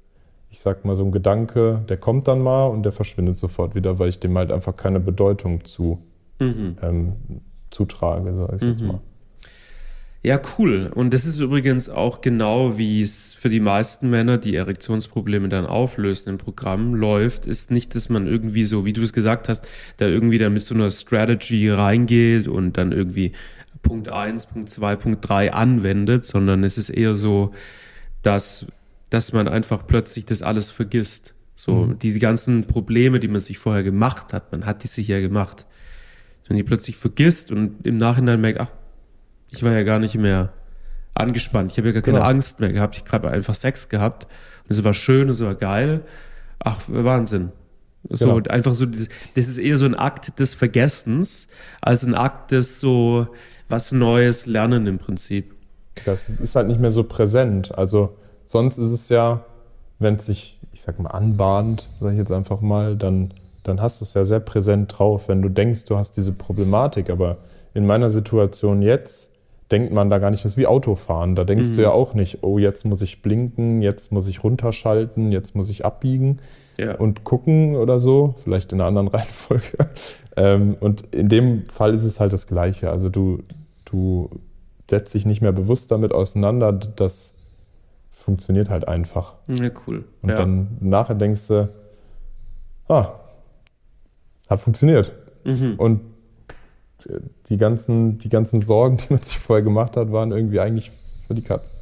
ich 0.50 0.60
sag 0.60 0.84
mal, 0.84 0.96
so 0.96 1.04
ein 1.04 1.12
Gedanke, 1.12 1.82
der 1.88 1.96
kommt 1.96 2.28
dann 2.28 2.40
mal 2.40 2.66
und 2.66 2.82
der 2.84 2.92
verschwindet 2.92 3.38
sofort 3.38 3.74
wieder, 3.74 3.98
weil 3.98 4.08
ich 4.08 4.18
dem 4.18 4.36
halt 4.36 4.50
einfach 4.50 4.76
keine 4.76 5.00
Bedeutung 5.00 5.64
zu 5.64 5.98
mhm. 6.38 6.76
ähm, 6.82 7.12
zutrage, 7.70 8.34
sag 8.34 8.54
ich 8.54 8.62
mhm. 8.62 8.68
jetzt 8.68 8.82
mal. 8.82 9.00
Ja, 10.22 10.40
cool. 10.58 10.90
Und 10.92 11.14
das 11.14 11.24
ist 11.24 11.38
übrigens 11.38 11.88
auch 11.88 12.20
genau, 12.20 12.76
wie 12.76 13.02
es 13.02 13.34
für 13.34 13.48
die 13.48 13.60
meisten 13.60 14.10
Männer, 14.10 14.36
die 14.36 14.56
Erektionsprobleme 14.56 15.48
dann 15.48 15.64
auflösen 15.64 16.30
im 16.30 16.38
Programm, 16.38 16.94
läuft, 16.94 17.46
ist 17.46 17.70
nicht, 17.70 17.94
dass 17.94 18.08
man 18.08 18.26
irgendwie 18.26 18.64
so, 18.64 18.84
wie 18.84 18.92
du 18.92 19.02
es 19.02 19.12
gesagt 19.12 19.48
hast, 19.48 19.66
da 19.98 20.06
irgendwie 20.06 20.38
dann 20.38 20.52
mit 20.52 20.62
so 20.62 20.74
einer 20.74 20.90
Strategy 20.90 21.70
reingeht 21.70 22.48
und 22.48 22.76
dann 22.76 22.90
irgendwie 22.90 23.32
Punkt 23.82 24.08
1, 24.08 24.46
Punkt 24.46 24.70
2, 24.70 24.96
Punkt 24.96 25.28
3 25.28 25.52
anwendet, 25.52 26.24
sondern 26.24 26.64
es 26.64 26.78
ist 26.78 26.90
eher 26.90 27.14
so, 27.14 27.52
dass, 28.22 28.66
dass 29.10 29.32
man 29.32 29.46
einfach 29.46 29.86
plötzlich 29.86 30.26
das 30.26 30.42
alles 30.42 30.70
vergisst. 30.70 31.34
So, 31.54 31.86
mhm. 31.86 31.98
die 32.00 32.18
ganzen 32.18 32.66
Probleme, 32.66 33.20
die 33.20 33.28
man 33.28 33.40
sich 33.40 33.58
vorher 33.58 33.84
gemacht 33.84 34.32
hat, 34.32 34.50
man 34.50 34.66
hat 34.66 34.82
die 34.82 34.88
sich 34.88 35.06
ja 35.08 35.20
gemacht. 35.20 35.64
Wenn 36.48 36.56
die 36.56 36.64
plötzlich 36.64 36.96
vergisst 36.96 37.52
und 37.52 37.86
im 37.86 37.98
Nachhinein 37.98 38.40
merkt, 38.40 38.60
ach, 38.60 38.70
ich 39.50 39.62
war 39.62 39.72
ja 39.72 39.82
gar 39.82 39.98
nicht 39.98 40.14
mehr 40.16 40.52
angespannt. 41.14 41.72
Ich 41.72 41.78
habe 41.78 41.88
ja 41.88 41.94
gar 41.94 42.02
keine 42.02 42.18
genau. 42.18 42.28
Angst 42.28 42.60
mehr 42.60 42.72
gehabt. 42.72 42.96
Ich 42.96 43.12
habe 43.12 43.30
einfach 43.30 43.54
Sex 43.54 43.88
gehabt. 43.88 44.26
Und 44.64 44.70
es 44.70 44.84
war 44.84 44.94
schön, 44.94 45.28
es 45.28 45.40
war 45.40 45.54
geil. 45.54 46.02
Ach, 46.58 46.80
Wahnsinn. 46.86 47.52
So, 48.10 48.34
genau. 48.34 48.48
einfach 48.48 48.74
so, 48.74 48.86
das 48.86 49.08
ist 49.34 49.58
eher 49.58 49.76
so 49.76 49.86
ein 49.86 49.94
Akt 49.94 50.38
des 50.38 50.54
Vergessens, 50.54 51.48
als 51.80 52.04
ein 52.04 52.14
Akt 52.14 52.52
des 52.52 52.80
so 52.80 53.26
was 53.68 53.92
Neues 53.92 54.46
lernen 54.46 54.86
im 54.86 54.98
Prinzip. 54.98 55.54
Das 56.04 56.28
ist 56.28 56.54
halt 56.54 56.68
nicht 56.68 56.80
mehr 56.80 56.90
so 56.90 57.04
präsent. 57.04 57.76
Also, 57.76 58.16
sonst 58.44 58.78
ist 58.78 58.90
es 58.90 59.08
ja, 59.08 59.44
wenn 59.98 60.14
es 60.14 60.26
sich, 60.26 60.58
ich 60.72 60.80
sag 60.80 60.98
mal, 61.00 61.10
anbahnt, 61.10 61.88
sag 62.00 62.12
ich 62.12 62.18
jetzt 62.18 62.32
einfach 62.32 62.60
mal, 62.60 62.96
dann, 62.96 63.34
dann 63.64 63.80
hast 63.80 64.00
du 64.00 64.04
es 64.04 64.14
ja 64.14 64.24
sehr 64.24 64.40
präsent 64.40 64.96
drauf, 64.96 65.28
wenn 65.28 65.42
du 65.42 65.48
denkst, 65.48 65.84
du 65.86 65.96
hast 65.96 66.16
diese 66.16 66.32
Problematik. 66.32 67.10
Aber 67.10 67.38
in 67.74 67.84
meiner 67.84 68.10
Situation 68.10 68.80
jetzt, 68.80 69.30
denkt 69.70 69.92
man 69.92 70.08
da 70.08 70.18
gar 70.18 70.30
nicht, 70.30 70.44
das 70.44 70.52
ist 70.52 70.58
wie 70.58 70.66
Autofahren. 70.66 71.34
Da 71.34 71.44
denkst 71.44 71.68
mhm. 71.68 71.76
du 71.76 71.82
ja 71.82 71.90
auch 71.90 72.14
nicht, 72.14 72.42
oh, 72.42 72.58
jetzt 72.58 72.84
muss 72.84 73.02
ich 73.02 73.22
blinken, 73.22 73.82
jetzt 73.82 74.12
muss 74.12 74.26
ich 74.28 74.42
runterschalten, 74.42 75.30
jetzt 75.30 75.54
muss 75.54 75.68
ich 75.70 75.84
abbiegen 75.84 76.38
ja. 76.78 76.96
und 76.96 77.24
gucken 77.24 77.76
oder 77.76 78.00
so, 78.00 78.34
vielleicht 78.42 78.72
in 78.72 78.80
einer 78.80 78.88
anderen 78.88 79.08
Reihenfolge. 79.14 79.76
ähm, 80.36 80.76
und 80.80 81.14
in 81.14 81.28
dem 81.28 81.66
Fall 81.66 81.94
ist 81.94 82.04
es 82.04 82.20
halt 82.20 82.32
das 82.32 82.46
Gleiche. 82.46 82.90
Also 82.90 83.08
du, 83.08 83.42
du 83.84 84.30
setzt 84.88 85.12
dich 85.14 85.26
nicht 85.26 85.42
mehr 85.42 85.52
bewusst 85.52 85.90
damit 85.90 86.12
auseinander, 86.12 86.72
das 86.72 87.34
funktioniert 88.10 88.70
halt 88.70 88.88
einfach. 88.88 89.34
Ja, 89.48 89.70
cool. 89.86 90.04
Und 90.22 90.30
ja. 90.30 90.36
dann 90.36 90.78
nachher 90.80 91.14
denkst 91.14 91.48
du, 91.48 91.68
ah, 92.88 93.08
hat 94.48 94.60
funktioniert. 94.60 95.12
Mhm. 95.44 95.74
Und 95.76 96.00
die 97.48 97.56
ganzen, 97.56 98.18
die 98.18 98.28
ganzen 98.28 98.60
Sorgen, 98.60 98.96
die 98.98 99.12
man 99.12 99.22
sich 99.22 99.38
vorher 99.38 99.62
gemacht 99.62 99.96
hat, 99.96 100.12
waren 100.12 100.32
irgendwie 100.32 100.60
eigentlich 100.60 100.90
für 101.26 101.34
die 101.34 101.42
Katze. 101.42 101.74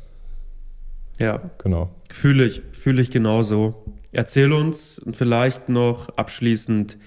Ja. 1.19 1.41
Genau. 1.59 1.91
Fühle 2.11 2.47
ich, 2.47 2.63
fühle 2.73 3.03
ich 3.03 3.11
genauso. 3.11 3.75
Erzähl 4.13 4.53
uns 4.53 5.01
vielleicht 5.13 5.69
noch 5.69 6.11
abschließend, 6.11 6.99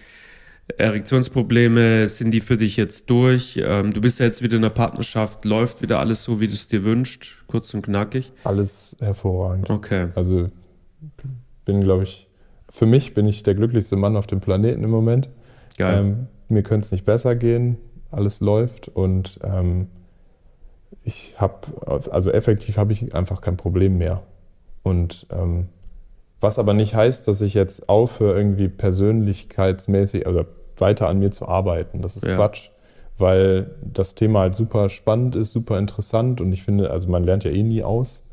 Erektionsprobleme, 0.77 2.07
sind 2.09 2.31
die 2.31 2.41
für 2.41 2.57
dich 2.57 2.77
jetzt 2.77 3.09
durch? 3.09 3.59
Ähm, 3.63 3.91
du 3.91 4.01
bist 4.01 4.19
ja 4.19 4.25
jetzt 4.25 4.43
wieder 4.43 4.55
in 4.55 4.61
der 4.61 4.69
Partnerschaft, 4.69 5.43
läuft 5.45 5.81
wieder 5.81 5.99
alles 5.99 6.23
so, 6.23 6.39
wie 6.39 6.47
du 6.47 6.53
es 6.53 6.67
dir 6.67 6.83
wünschst, 6.83 7.37
kurz 7.47 7.73
und 7.73 7.81
knackig? 7.81 8.31
Alles 8.43 8.95
hervorragend. 8.99 9.69
Okay. 9.69 10.09
Also 10.13 10.49
bin, 11.65 11.81
glaube 11.81 12.03
ich, 12.03 12.27
für 12.69 12.85
mich 12.85 13.15
bin 13.15 13.27
ich 13.27 13.41
der 13.41 13.55
glücklichste 13.55 13.95
Mann 13.95 14.15
auf 14.15 14.27
dem 14.27 14.41
Planeten 14.41 14.83
im 14.83 14.91
Moment. 14.91 15.29
Geil. 15.77 15.99
Ähm, 15.99 16.27
mir 16.49 16.63
könnte 16.63 16.85
es 16.85 16.91
nicht 16.91 17.05
besser 17.05 17.35
gehen 17.35 17.77
alles 18.11 18.39
läuft 18.41 18.87
und 18.87 19.39
ähm, 19.43 19.87
ich 21.03 21.35
habe, 21.37 21.55
also 22.11 22.31
effektiv 22.31 22.77
habe 22.77 22.93
ich 22.93 23.13
einfach 23.15 23.41
kein 23.41 23.57
Problem 23.57 23.97
mehr. 23.97 24.23
Und 24.83 25.27
ähm, 25.31 25.69
was 26.39 26.57
aber 26.57 26.73
nicht 26.73 26.95
heißt, 26.95 27.27
dass 27.27 27.41
ich 27.41 27.53
jetzt 27.53 27.89
aufhöre, 27.89 28.37
irgendwie 28.37 28.69
persönlichkeitsmäßig 28.69 30.25
oder 30.27 30.45
weiter 30.77 31.09
an 31.09 31.19
mir 31.19 31.31
zu 31.31 31.47
arbeiten. 31.47 32.01
Das 32.01 32.15
ist 32.15 32.25
ja. 32.25 32.35
Quatsch, 32.35 32.69
weil 33.17 33.71
das 33.81 34.15
Thema 34.15 34.39
halt 34.39 34.55
super 34.55 34.89
spannend 34.89 35.35
ist, 35.35 35.51
super 35.51 35.77
interessant 35.77 36.41
und 36.41 36.51
ich 36.53 36.63
finde, 36.63 36.91
also 36.91 37.09
man 37.09 37.23
lernt 37.23 37.43
ja 37.43 37.51
eh 37.51 37.63
nie 37.63 37.83
aus. 37.83 38.23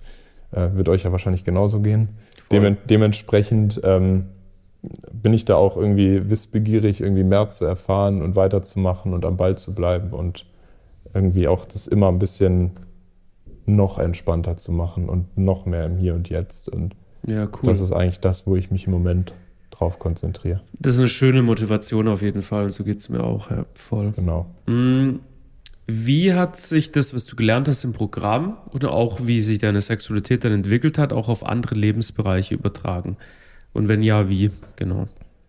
Äh, 0.53 0.75
wird 0.75 0.89
euch 0.89 1.03
ja 1.03 1.13
wahrscheinlich 1.13 1.45
genauso 1.45 1.81
gehen. 1.81 2.11
Dem, 2.53 2.77
dementsprechend 2.89 3.81
ähm, 3.83 4.27
bin 5.13 5.33
ich 5.33 5.45
da 5.45 5.57
auch 5.57 5.77
irgendwie 5.77 6.31
wissbegierig, 6.31 7.01
irgendwie 7.01 7.25
mehr 7.25 7.49
zu 7.49 7.65
erfahren 7.65 8.23
und 8.23 8.37
weiterzumachen 8.37 9.13
und 9.13 9.25
am 9.25 9.37
Ball 9.37 9.57
zu 9.57 9.75
bleiben 9.75 10.11
und 10.11 10.47
irgendwie 11.15 11.49
auch 11.49 11.65
das 11.65 11.87
immer 11.87 12.09
ein 12.09 12.19
bisschen 12.19 12.73
noch 13.67 13.99
entspannter 13.99 14.57
zu 14.57 14.73
machen 14.73 15.09
und 15.09 15.37
noch 15.37 15.67
mehr 15.67 15.87
im 15.87 15.97
Hier 15.97 16.15
und 16.15 16.29
Jetzt. 16.29 16.69
Und 16.69 16.95
ja, 17.27 17.45
cool. 17.45 17.51
das 17.65 17.81
ist 17.81 17.93
eigentlich 17.93 18.21
das, 18.21 18.47
wo 18.47 18.57
ich 18.57 18.71
mich 18.71 18.87
im 18.87 18.93
Moment 18.93 19.35
drauf 19.71 19.99
konzentriere. 19.99 20.63
Das 20.79 20.95
ist 20.95 21.01
eine 21.01 21.09
schöne 21.09 21.43
Motivation 21.43 22.09
auf 22.09 22.23
jeden 22.23 22.43
Fall 22.43 22.65
und 22.65 22.71
so 22.71 22.85
geht 22.85 22.99
es 22.99 23.09
mir 23.09 23.25
auch, 23.25 23.51
ja, 23.51 23.67
voll. 23.75 24.13
Genau. 24.15 24.47
Mm, 24.67 25.17
wie 25.87 26.35
hat 26.35 26.57
sich 26.57 26.93
das, 26.93 27.15
was 27.15 27.27
du 27.27 27.37
gelernt 27.37 27.69
hast 27.69 27.85
im 27.85 27.93
Programm 27.93 28.57
oder 28.73 28.93
auch 28.93 29.27
wie 29.27 29.43
sich 29.43 29.59
deine 29.59 29.81
Sexualität 29.81 30.45
dann 30.45 30.53
entwickelt 30.53 30.99
hat, 30.99 31.13
auch 31.13 31.29
auf 31.29 31.47
andere 31.47 31.75
Lebensbereiche 31.75 32.55
übertragen? 32.55 33.17
Und 33.77 33.89
wenn 33.89 34.03
ja, 34.03 34.29
wie? 34.29 34.51
Genau. 34.77 35.07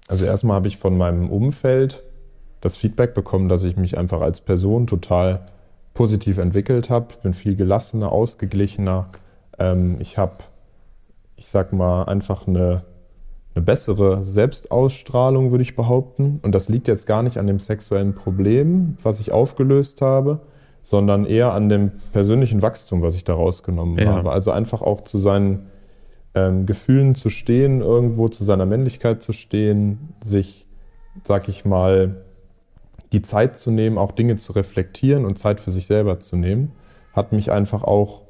Also 0.08 0.26
erstmal 0.26 0.58
habe 0.58 0.68
ich 0.68 0.78
von 0.78 0.98
meinem 0.98 1.30
Umfeld 1.30 2.04
das 2.62 2.76
Feedback 2.76 3.14
bekommen, 3.14 3.50
dass 3.50 3.64
ich 3.64 3.78
mich 3.78 3.98
einfach 3.98 4.22
als 4.22 4.42
Person 4.42 4.88
total 4.88 5.46
positiv 5.94 6.38
entwickelt 6.38 6.90
habe. 6.90 7.08
Bin 7.24 7.34
viel 7.34 7.56
gelassener, 7.56 8.12
ausgeglichener. 8.12 9.10
Ähm, 9.58 9.98
ich 10.00 10.18
habe, 10.18 10.38
ich 11.36 11.48
sag 11.48 11.72
mal, 11.72 12.04
einfach 12.04 12.48
eine, 12.48 12.84
eine 13.56 13.64
bessere 13.64 14.22
Selbstausstrahlung, 14.22 15.52
würde 15.52 15.62
ich 15.62 15.76
behaupten. 15.76 16.40
Und 16.44 16.54
das 16.54 16.68
liegt 16.68 16.88
jetzt 16.88 17.08
gar 17.08 17.24
nicht 17.24 17.38
an 17.38 17.48
dem 17.48 17.60
sexuellen 17.60 18.14
Problem, 18.14 18.98
was 19.02 19.20
ich 19.20 19.32
aufgelöst 19.32 20.02
habe, 20.02 20.42
sondern 20.82 21.26
eher 21.26 21.54
an 21.54 21.70
dem 21.70 21.92
persönlichen 22.12 22.62
Wachstum, 22.62 23.02
was 23.02 23.16
ich 23.16 23.24
da 23.24 23.34
rausgenommen 23.34 23.98
ja. 23.98 24.14
habe. 24.14 24.32
Also 24.32 24.52
einfach 24.52 24.82
auch 24.82 25.02
zu 25.02 25.18
seinen 25.18 25.68
ähm, 26.38 26.66
Gefühlen 26.68 27.16
zu 27.16 27.30
stehen, 27.30 27.82
irgendwo 27.82 28.30
zu 28.30 28.44
seiner 28.44 28.66
Männlichkeit 28.66 29.22
zu 29.22 29.34
stehen, 29.34 30.14
sich, 30.22 30.68
sag 31.24 31.50
ich 31.50 31.66
mal, 31.66 32.24
die 33.12 33.24
Zeit 33.24 33.58
zu 33.58 33.72
nehmen, 33.72 33.98
auch 33.98 34.12
Dinge 34.12 34.36
zu 34.36 34.54
reflektieren 34.54 35.26
und 35.26 35.40
Zeit 35.40 35.60
für 35.60 35.72
sich 35.72 35.88
selber 35.88 36.20
zu 36.20 36.36
nehmen, 36.36 36.74
hat 37.14 37.32
mich 37.32 37.52
einfach 37.52 37.84
auch, 37.84 38.24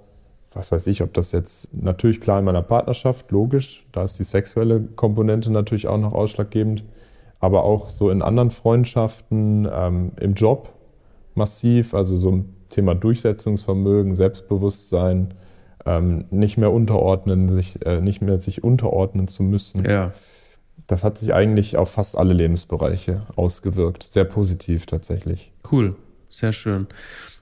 was 0.53 0.71
weiß 0.71 0.87
ich, 0.87 1.01
ob 1.03 1.13
das 1.13 1.31
jetzt 1.33 1.75
natürlich 1.75 2.21
klar 2.21 2.39
in 2.39 2.45
meiner 2.45 2.61
Partnerschaft, 2.61 3.31
logisch, 3.31 3.85
da 3.91 4.03
ist 4.03 4.19
die 4.19 4.23
sexuelle 4.23 4.81
Komponente 4.81 5.51
natürlich 5.51 5.87
auch 5.87 5.97
noch 5.97 6.13
ausschlaggebend, 6.13 6.85
aber 7.39 7.63
auch 7.63 7.89
so 7.89 8.09
in 8.09 8.21
anderen 8.21 8.51
Freundschaften, 8.51 9.67
ähm, 9.71 10.13
im 10.19 10.33
Job 10.33 10.69
massiv, 11.35 11.93
also 11.93 12.15
so 12.15 12.31
ein 12.31 12.53
Thema 12.69 12.95
Durchsetzungsvermögen, 12.95 14.15
Selbstbewusstsein, 14.15 15.33
ähm, 15.87 16.25
nicht 16.29 16.57
mehr 16.57 16.71
unterordnen, 16.71 17.49
sich 17.49 17.85
äh, 17.85 18.01
nicht 18.01 18.21
mehr 18.21 18.39
sich 18.39 18.63
unterordnen 18.63 19.27
zu 19.27 19.43
müssen. 19.43 19.85
Ja. 19.85 20.11
Das 20.87 21.03
hat 21.03 21.17
sich 21.17 21.33
eigentlich 21.33 21.77
auf 21.77 21.91
fast 21.91 22.17
alle 22.17 22.33
Lebensbereiche 22.33 23.23
ausgewirkt. 23.35 24.07
Sehr 24.11 24.25
positiv 24.25 24.85
tatsächlich. 24.85 25.51
Cool, 25.71 25.95
sehr 26.29 26.51
schön. 26.51 26.87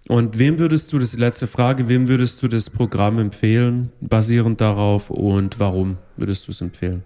Und 0.07 0.37
wem 0.37 0.59
würdest 0.59 0.93
du, 0.93 0.97
das 0.97 1.05
ist 1.05 1.15
die 1.15 1.19
letzte 1.19 1.47
Frage, 1.47 1.89
wem 1.89 2.07
würdest 2.07 2.41
du 2.43 2.47
das 2.47 2.69
Programm 2.69 3.17
empfehlen, 3.17 3.91
basierend 4.01 4.61
darauf 4.61 5.09
und 5.09 5.59
warum 5.59 5.97
würdest 6.15 6.47
du 6.47 6.51
es 6.51 6.61
empfehlen? 6.61 7.03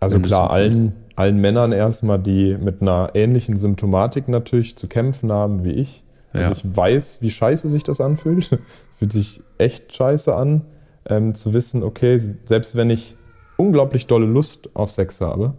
Also 0.00 0.20
klar, 0.20 0.50
allen, 0.50 0.92
allen 1.16 1.38
Männern 1.38 1.72
erstmal, 1.72 2.18
die 2.18 2.58
mit 2.60 2.82
einer 2.82 3.12
ähnlichen 3.14 3.56
Symptomatik 3.56 4.28
natürlich 4.28 4.76
zu 4.76 4.86
kämpfen 4.86 5.32
haben 5.32 5.64
wie 5.64 5.72
ich. 5.72 6.04
Also 6.34 6.50
ja. 6.50 6.56
ich 6.56 6.76
weiß, 6.76 7.22
wie 7.22 7.30
scheiße 7.30 7.68
sich 7.68 7.84
das 7.84 8.00
anfühlt. 8.00 8.58
Fühlt 8.98 9.12
sich 9.12 9.40
echt 9.58 9.94
scheiße 9.94 10.34
an, 10.34 10.62
ähm, 11.08 11.34
zu 11.34 11.54
wissen, 11.54 11.82
okay, 11.82 12.18
selbst 12.44 12.76
wenn 12.76 12.90
ich 12.90 13.16
unglaublich 13.56 14.06
dolle 14.06 14.26
Lust 14.26 14.70
auf 14.74 14.90
Sex 14.90 15.20
habe, 15.20 15.54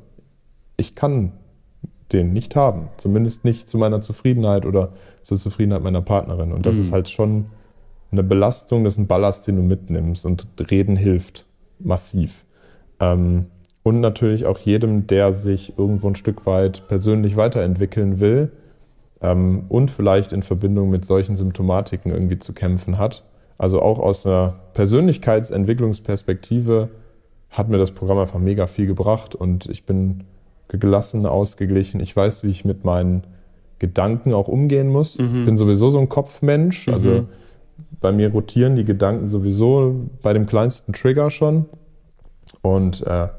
ich 0.78 0.96
kann 0.96 1.32
den 2.12 2.34
nicht 2.34 2.56
haben. 2.56 2.90
Zumindest 2.98 3.46
nicht 3.46 3.70
zu 3.70 3.78
meiner 3.78 4.02
Zufriedenheit 4.02 4.66
oder 4.66 4.94
zur 5.24 5.40
Zufriedenheit 5.40 5.82
meiner 5.82 6.02
Partnerin. 6.02 6.52
Und 6.52 6.66
das 6.66 6.76
mhm. 6.76 6.82
ist 6.82 6.92
halt 6.92 7.10
schon 7.10 7.46
eine 8.12 8.24
Belastung, 8.24 8.84
das 8.84 8.94
ist 8.94 9.00
ein 9.00 9.08
Ballast, 9.08 9.48
den 9.48 9.56
du 9.56 9.62
mitnimmst. 9.62 10.26
Und 10.26 10.48
Reden 10.70 10.98
hilft 10.98 11.46
massiv. 11.80 12.46
Ähm, 13.00 13.48
und 13.84 14.02
natürlich 14.02 14.46
auch 14.46 14.60
jedem, 14.60 15.08
der 15.08 15.32
sich 15.32 15.78
irgendwo 15.78 16.08
ein 16.08 16.16
Stück 16.16 16.46
weit 16.46 16.88
persönlich 16.88 17.38
weiterentwickeln 17.38 18.20
will 18.20 18.52
ähm, 19.26 19.66
und 19.70 19.92
vielleicht 19.92 20.34
in 20.34 20.44
Verbindung 20.44 20.90
mit 20.90 21.06
solchen 21.06 21.36
Symptomatiken 21.36 22.12
irgendwie 22.12 22.38
zu 22.38 22.54
kämpfen 22.54 23.00
hat. 23.00 23.26
Also 23.58 23.82
auch 23.82 24.00
aus 24.00 24.26
einer 24.26 24.56
Persönlichkeitsentwicklungsperspektive 24.74 26.90
hat 27.50 27.70
mir 27.70 27.78
das 27.78 27.92
Programm 27.92 28.18
einfach 28.20 28.40
mega 28.40 28.68
viel 28.68 28.86
gebracht 28.86 29.34
und 29.34 29.66
ich 29.68 29.86
bin 29.86 30.26
gelassen, 30.68 31.26
ausgeglichen. 31.26 32.02
Ich 32.02 32.14
weiß, 32.16 32.44
wie 32.44 32.50
ich 32.50 32.66
mit 32.66 32.84
meinen 32.84 33.26
Gedanken 33.80 34.34
auch 34.34 34.48
umgehen 34.48 34.90
muss. 34.90 35.18
Mhm. 35.18 35.40
Ich 35.40 35.46
bin 35.46 35.58
sowieso 35.58 35.90
so 35.90 35.98
ein 36.00 36.10
Kopfmensch. 36.10 36.88
Also 36.90 37.10
mhm. 37.10 37.28
bei 38.02 38.12
mir 38.12 38.32
rotieren 38.32 38.76
die 38.76 38.84
Gedanken 38.84 39.28
sowieso 39.28 39.96
bei 40.22 40.34
dem 40.34 40.46
kleinsten 40.46 40.94
Trigger 40.94 41.32
schon. 41.32 41.68
Und 42.62 43.02
äh, 43.08 43.30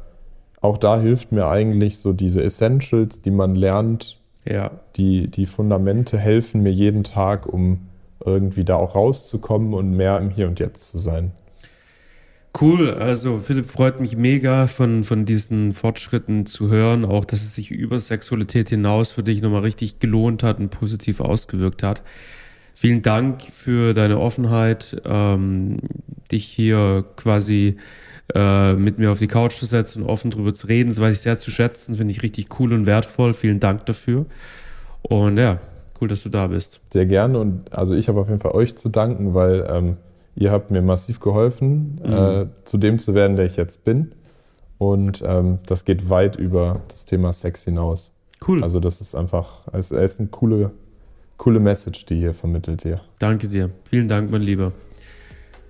auch 0.60 0.78
da 0.78 0.98
hilft 0.98 1.32
mir 1.32 1.48
eigentlich 1.48 1.98
so 1.98 2.12
diese 2.12 2.42
Essentials, 2.42 3.20
die 3.20 3.30
man 3.30 3.54
lernt. 3.54 4.20
Ja. 4.48 4.70
Die, 4.96 5.28
die 5.28 5.46
Fundamente 5.46 6.18
helfen 6.18 6.62
mir 6.62 6.72
jeden 6.72 7.04
Tag, 7.04 7.46
um 7.46 7.88
irgendwie 8.24 8.64
da 8.64 8.76
auch 8.76 8.94
rauszukommen 8.94 9.74
und 9.74 9.90
mehr 9.90 10.18
im 10.18 10.30
Hier 10.30 10.48
und 10.48 10.58
Jetzt 10.58 10.88
zu 10.88 10.98
sein. 10.98 11.32
Cool, 12.58 12.90
also 12.90 13.38
Philipp 13.38 13.66
freut 13.66 14.00
mich 14.00 14.16
mega 14.16 14.66
von, 14.66 15.04
von 15.04 15.26
diesen 15.26 15.74
Fortschritten 15.74 16.46
zu 16.46 16.70
hören, 16.70 17.04
auch 17.04 17.26
dass 17.26 17.42
es 17.42 17.54
sich 17.54 17.70
über 17.70 18.00
Sexualität 18.00 18.70
hinaus 18.70 19.12
für 19.12 19.22
dich 19.22 19.42
nochmal 19.42 19.60
richtig 19.60 19.98
gelohnt 19.98 20.42
hat 20.42 20.58
und 20.58 20.70
positiv 20.70 21.20
ausgewirkt 21.20 21.82
hat. 21.82 22.02
Vielen 22.72 23.02
Dank 23.02 23.42
für 23.42 23.92
deine 23.92 24.18
Offenheit, 24.18 25.02
ähm, 25.04 25.78
dich 26.32 26.44
hier 26.44 27.04
quasi 27.16 27.76
äh, 28.34 28.74
mit 28.74 28.98
mir 28.98 29.10
auf 29.10 29.18
die 29.18 29.28
Couch 29.28 29.52
zu 29.52 29.66
setzen 29.66 30.02
und 30.02 30.08
offen 30.08 30.30
drüber 30.30 30.54
zu 30.54 30.66
reden. 30.66 30.88
Das 30.90 31.00
weiß 31.00 31.16
ich 31.16 31.22
sehr 31.22 31.38
zu 31.38 31.50
schätzen, 31.50 31.94
finde 31.94 32.12
ich 32.12 32.22
richtig 32.22 32.48
cool 32.58 32.72
und 32.72 32.86
wertvoll. 32.86 33.34
Vielen 33.34 33.60
Dank 33.60 33.86
dafür. 33.86 34.26
Und 35.02 35.38
ja, 35.38 35.60
cool, 36.00 36.08
dass 36.08 36.22
du 36.22 36.28
da 36.28 36.48
bist. 36.48 36.80
Sehr 36.92 37.06
gerne 37.06 37.38
und 37.38 37.72
also 37.72 37.94
ich 37.94 38.08
habe 38.08 38.20
auf 38.20 38.28
jeden 38.28 38.40
Fall 38.40 38.52
euch 38.52 38.76
zu 38.76 38.88
danken, 38.88 39.34
weil 39.34 39.66
ähm, 39.70 39.96
Ihr 40.36 40.52
habt 40.52 40.70
mir 40.70 40.82
massiv 40.82 41.18
geholfen, 41.18 41.98
mhm. 42.04 42.12
äh, 42.12 42.46
zu 42.64 42.76
dem 42.76 42.98
zu 42.98 43.14
werden, 43.14 43.36
der 43.36 43.46
ich 43.46 43.56
jetzt 43.56 43.84
bin. 43.84 44.12
Und 44.78 45.24
ähm, 45.26 45.58
das 45.66 45.86
geht 45.86 46.10
weit 46.10 46.36
über 46.36 46.82
das 46.88 47.06
Thema 47.06 47.32
Sex 47.32 47.64
hinaus. 47.64 48.12
Cool. 48.46 48.62
Also 48.62 48.78
das 48.78 49.00
ist 49.00 49.14
einfach, 49.14 49.62
es 49.72 49.90
ist 49.90 50.20
eine 50.20 50.28
coole, 50.28 50.72
coole 51.38 51.58
Message, 51.58 52.04
die 52.04 52.20
ihr 52.20 52.34
vermittelt 52.34 52.82
hier. 52.82 53.00
Danke 53.18 53.48
dir. 53.48 53.70
Vielen 53.88 54.08
Dank, 54.08 54.30
mein 54.30 54.42
Lieber. 54.42 54.72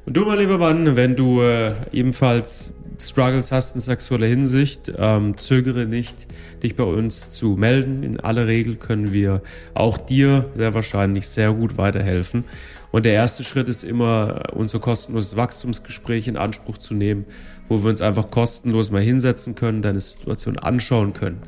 Und 0.07 0.17
du, 0.17 0.25
mein 0.25 0.39
lieber 0.39 0.57
Mann, 0.57 0.95
wenn 0.95 1.17
du 1.17 1.43
äh, 1.43 1.73
ebenfalls 1.91 2.75
Struggles 3.01 3.51
hast 3.51 3.75
in 3.75 3.81
sexueller 3.81 4.29
Hinsicht, 4.29 4.93
ähm, 4.97 5.37
zögere 5.37 5.85
nicht, 5.85 6.15
dich 6.63 6.77
bei 6.77 6.85
uns 6.85 7.31
zu 7.31 7.57
melden. 7.57 8.05
In 8.05 8.21
aller 8.21 8.47
Regel 8.47 8.77
können 8.77 9.13
wir 9.13 9.43
auch 9.75 9.99
dir 9.99 10.49
sehr 10.55 10.75
wahrscheinlich 10.75 11.27
sehr 11.27 11.53
gut 11.53 11.77
weiterhelfen. 11.77 12.45
Und 12.93 13.05
der 13.05 13.15
erste 13.15 13.43
Schritt 13.43 13.67
ist 13.67 13.83
immer, 13.83 14.55
unser 14.55 14.79
kostenloses 14.79 15.37
Wachstumsgespräch 15.37 16.29
in 16.29 16.37
Anspruch 16.37 16.79
zu 16.79 16.95
nehmen, 16.95 17.25
wo 17.69 17.83
wir 17.83 17.91
uns 17.91 18.01
einfach 18.01 18.31
kostenlos 18.31 18.93
mal 18.93 19.03
hinsetzen 19.03 19.57
können, 19.57 19.83
deine 19.83 20.01
Situation 20.01 20.57
anschauen 20.57 21.15
können. 21.15 21.39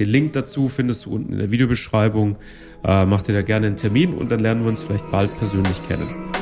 Den 0.00 0.08
Link 0.08 0.32
dazu 0.32 0.68
findest 0.68 1.06
du 1.06 1.14
unten 1.14 1.32
in 1.32 1.38
der 1.38 1.52
Videobeschreibung. 1.52 2.36
Äh, 2.84 3.06
mach 3.06 3.22
dir 3.22 3.32
da 3.32 3.42
gerne 3.42 3.68
einen 3.68 3.76
Termin 3.76 4.14
und 4.14 4.32
dann 4.32 4.40
lernen 4.40 4.62
wir 4.62 4.68
uns 4.68 4.82
vielleicht 4.82 5.08
bald 5.12 5.30
persönlich 5.38 5.76
kennen. 5.88 6.37